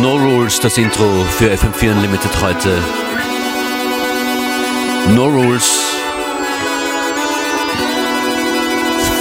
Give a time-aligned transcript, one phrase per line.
[0.00, 2.82] No Rules, das Intro für FM4 Unlimited heute.
[5.14, 5.80] No Rules.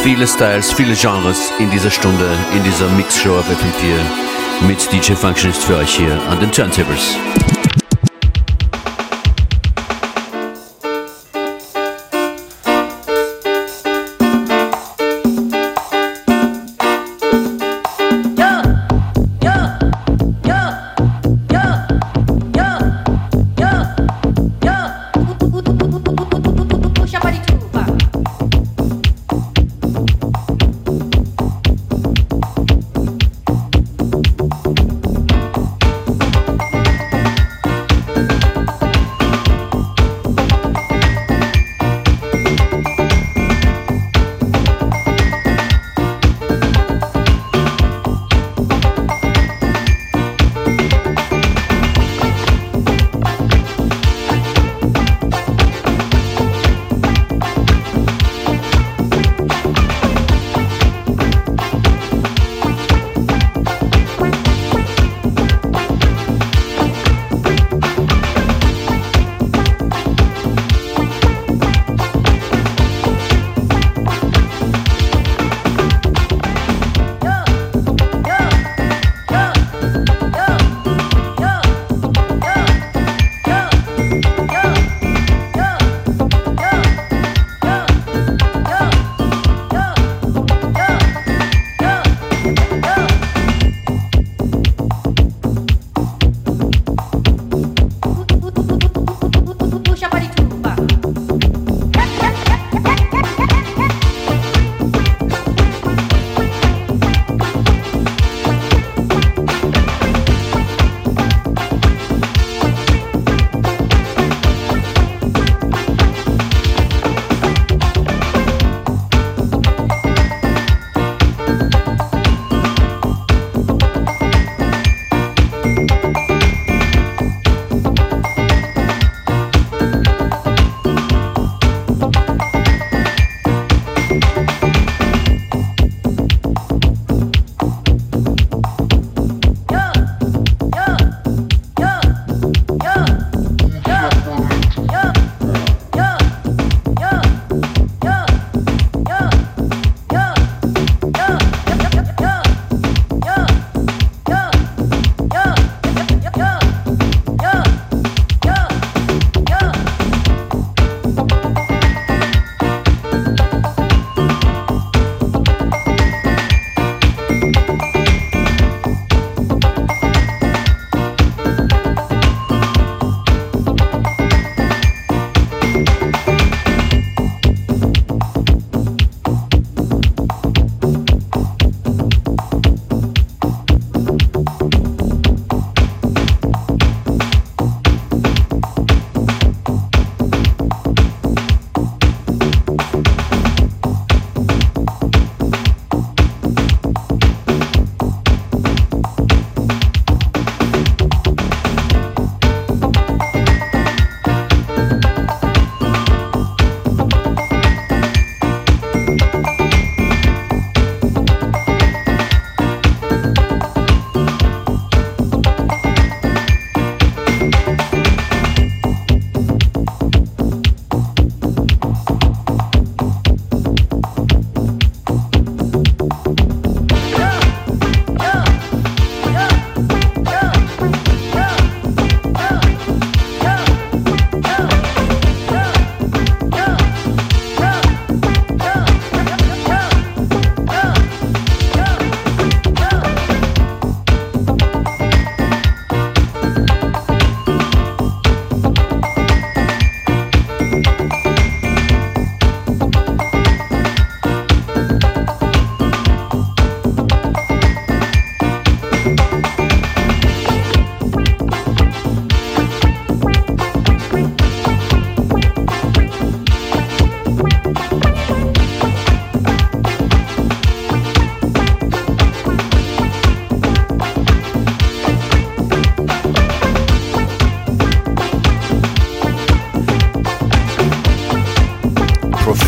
[0.04, 5.64] Viele Styles, viele Genres in dieser Stunde, in dieser Mixshow auf FM4 mit DJ Functionist
[5.64, 7.16] für euch hier an den Turntables.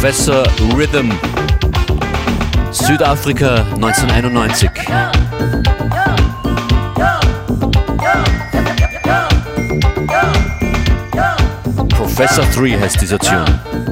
[0.08, 1.12] Professor Rhythm.
[2.72, 4.70] Südafrika 1991.
[11.90, 13.87] Professor 3 heißt dieser Tune.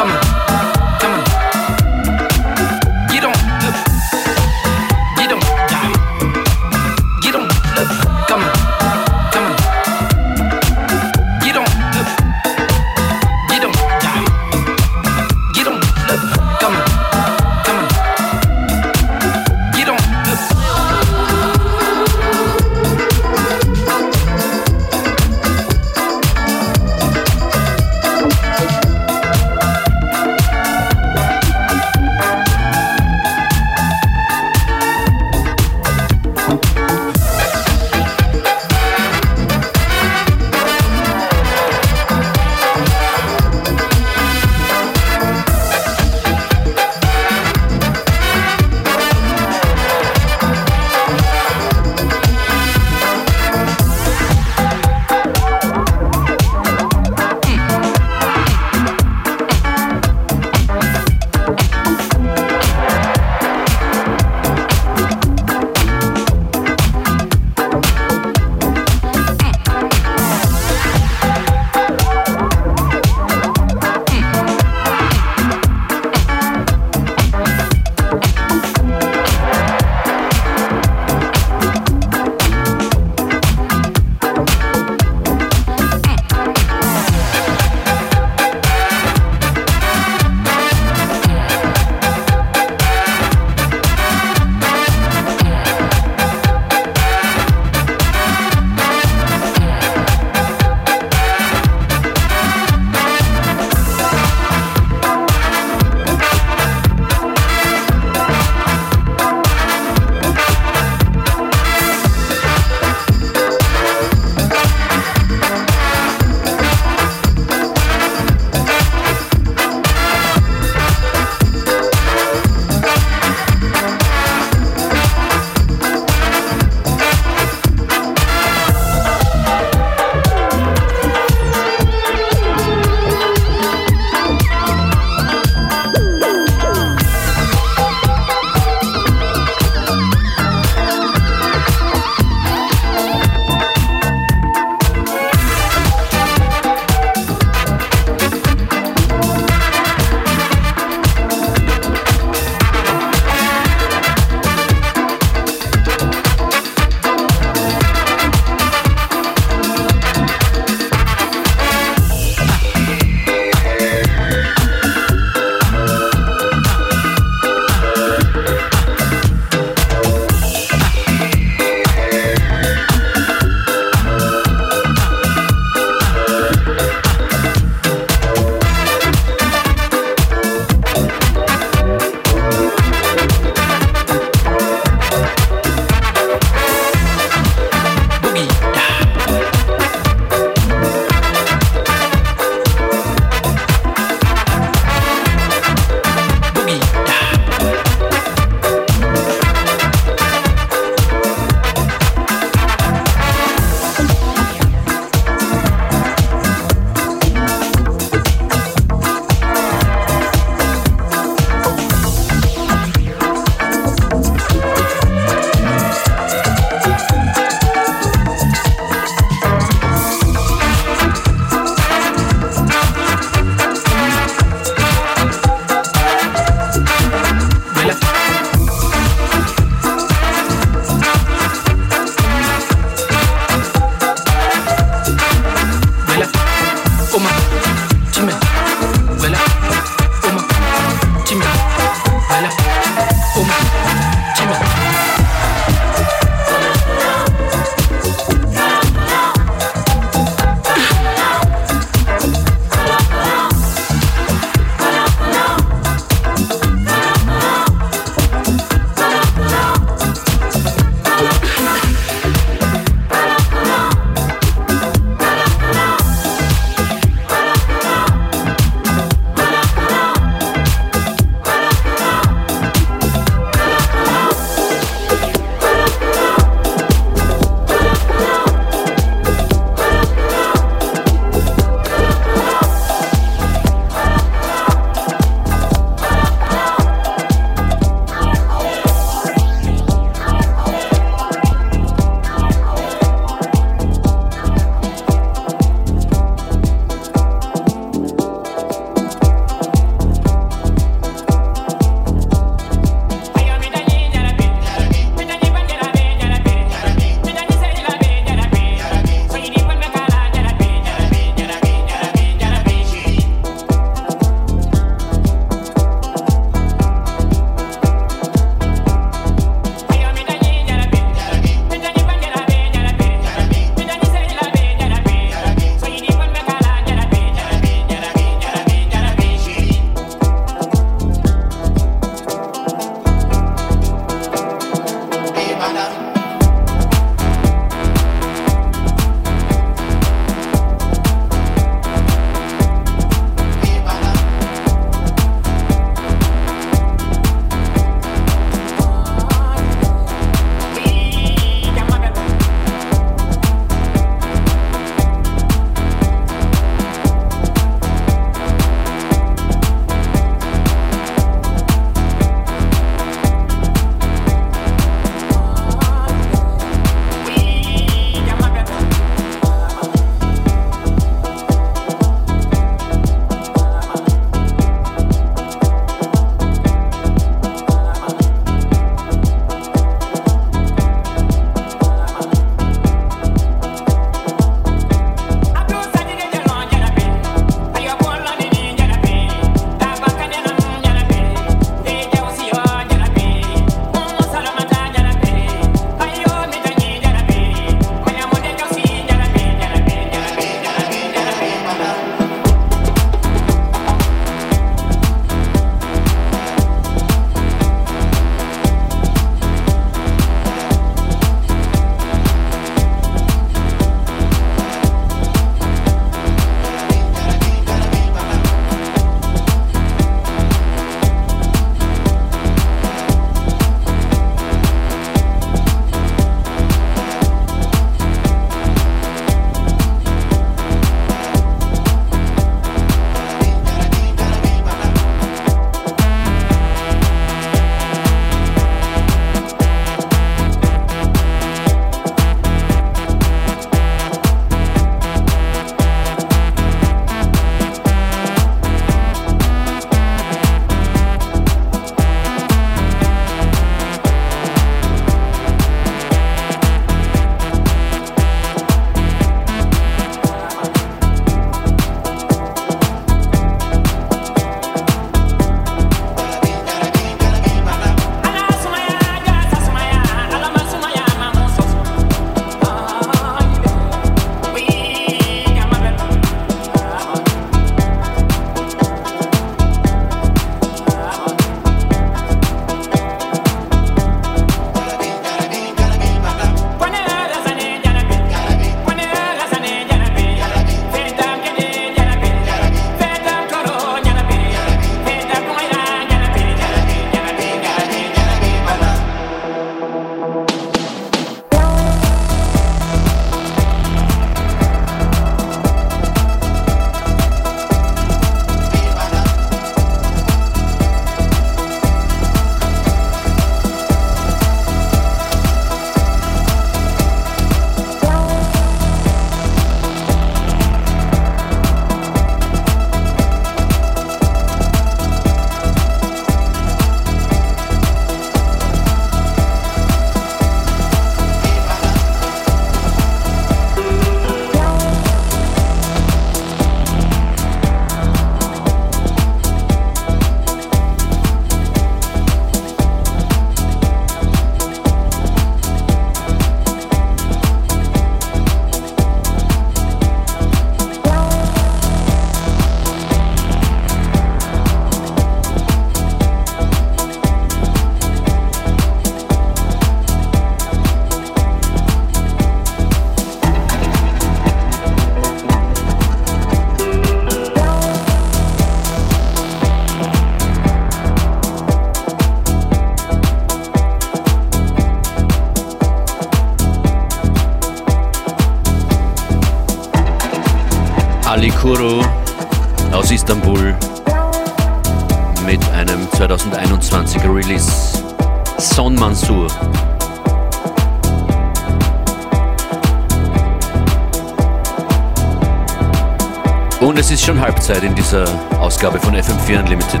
[596.80, 598.24] Und es ist schon Halbzeit in dieser
[598.58, 600.00] Ausgabe von FM4 Unlimited.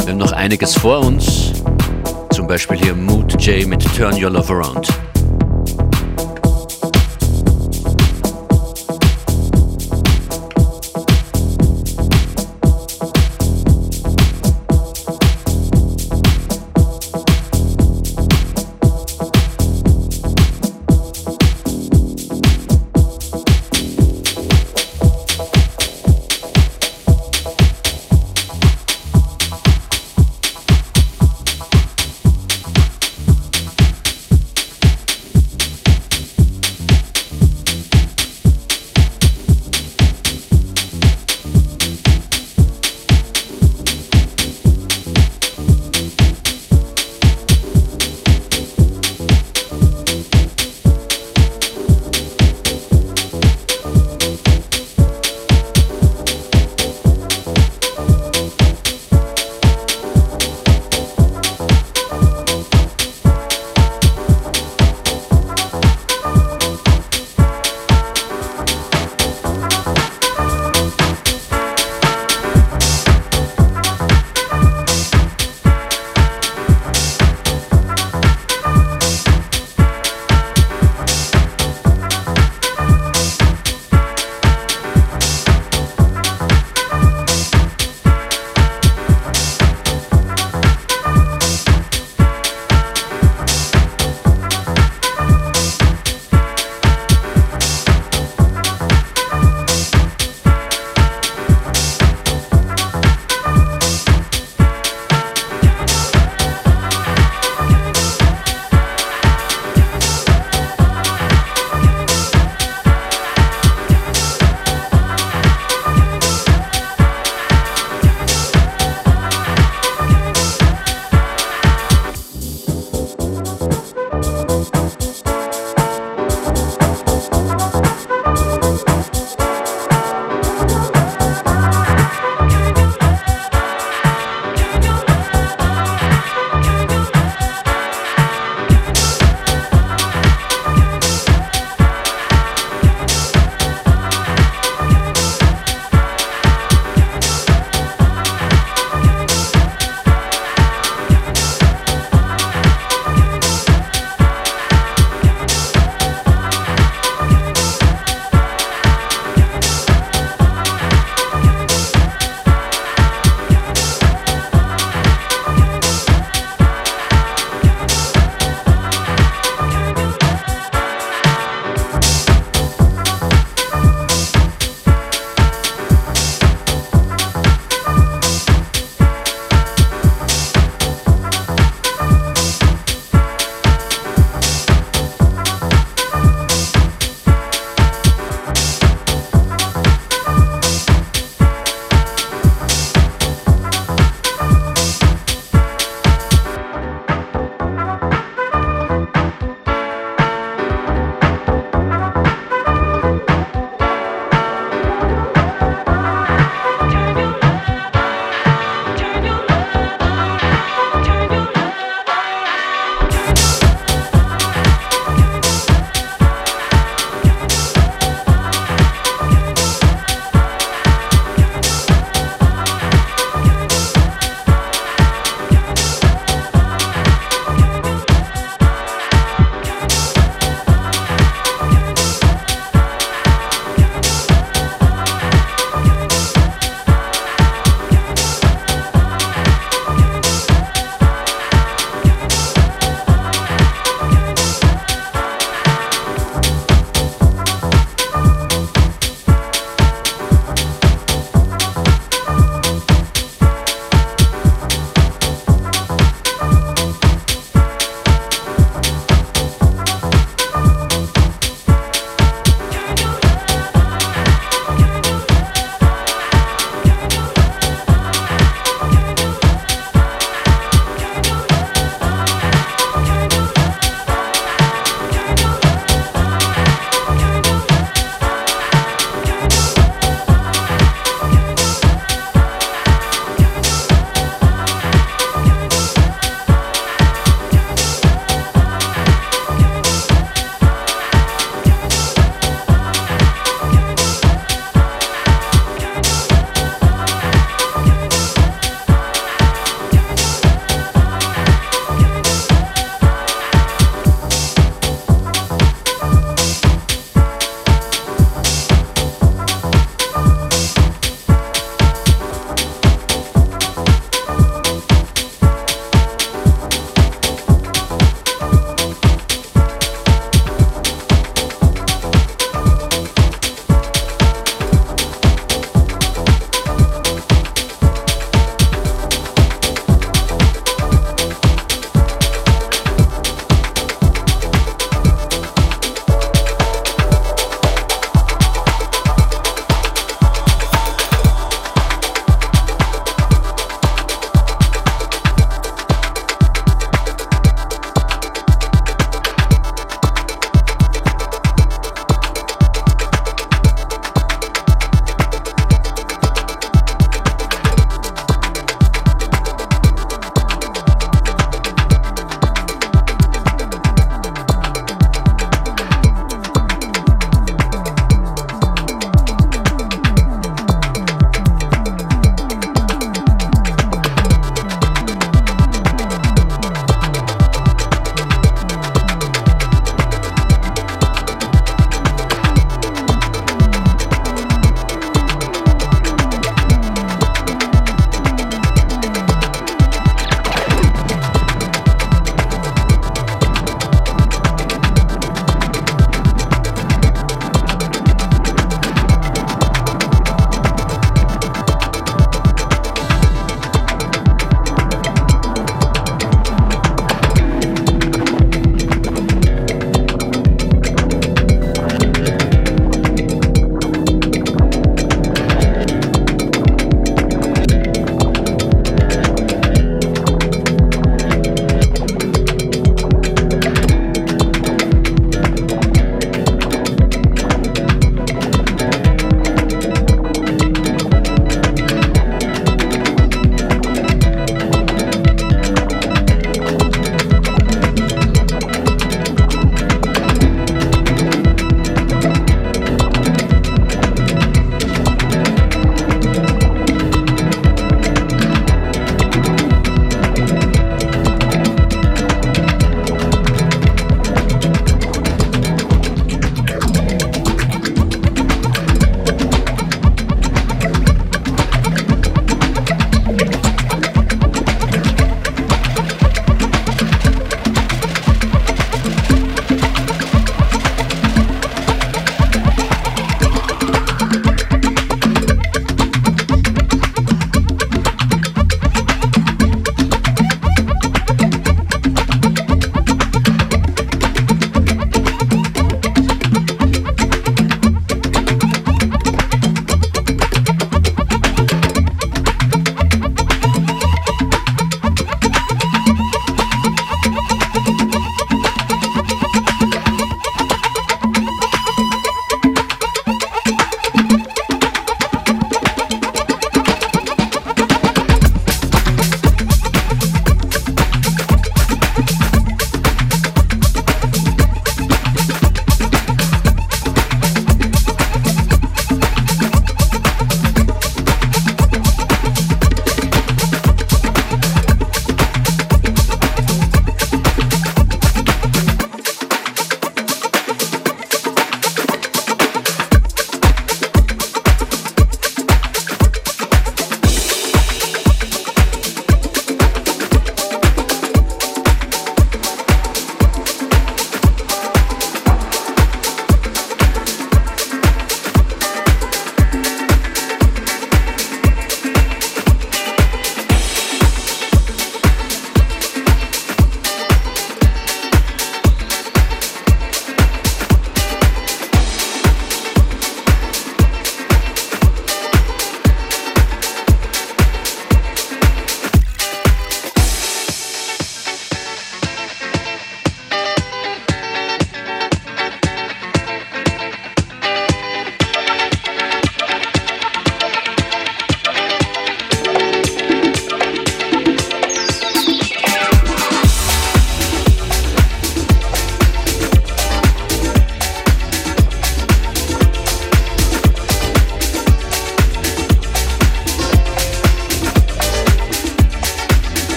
[0.00, 1.52] Wir haben noch einiges vor uns.
[2.32, 4.88] Zum Beispiel hier Mood J mit Turn Your Love Around.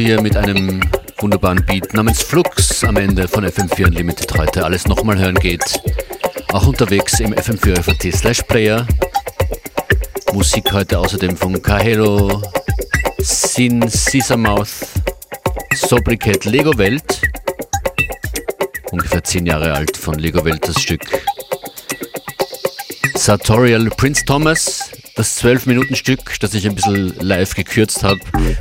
[0.00, 0.80] Hier mit einem
[1.18, 4.64] wunderbaren Beat namens Flux am Ende von FM4 Unlimited heute.
[4.64, 5.80] Alles nochmal hören geht.
[6.52, 8.86] Auch unterwegs im FM4 FAT slash Player.
[10.32, 12.42] Musik heute außerdem von Kahelo,
[13.18, 14.68] Sin Sisamouth,
[15.74, 17.20] Sobriquet Lego Welt.
[18.92, 21.02] Ungefähr zehn Jahre alt von Lego Welt das Stück.
[23.16, 24.90] Sartorial Prince Thomas,
[25.20, 28.20] das 12-Minuten-Stück, das ich ein bisschen live gekürzt habe.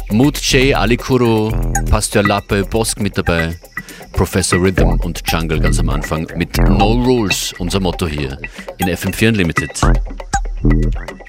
[0.09, 1.53] Mood J, Alikuro,
[1.89, 3.57] Pastor Lappe, Bosk mit dabei.
[4.11, 8.37] Professor Rhythm und Jungle ganz am Anfang mit No Rules, unser Motto hier
[8.77, 9.71] in FM4 Unlimited.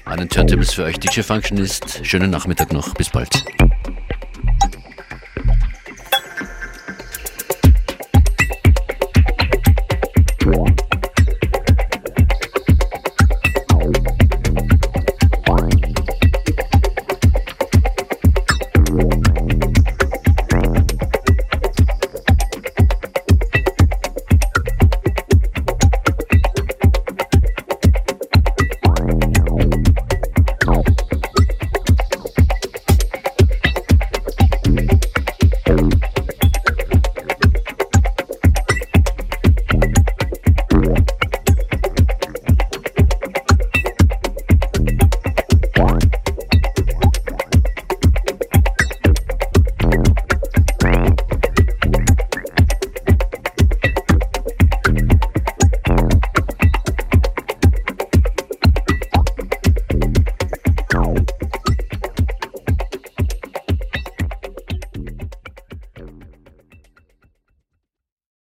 [0.03, 2.01] Einen Turntables für euch DJ Functionist.
[2.05, 2.93] Schönen Nachmittag noch.
[2.95, 3.45] Bis bald.